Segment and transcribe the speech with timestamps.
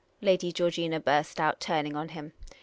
[0.29, 2.33] "Lady Georgina burst out, turning on him.